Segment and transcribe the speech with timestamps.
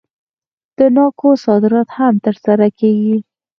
[0.77, 3.17] د ناکو صادرات هم ترسره کیږي.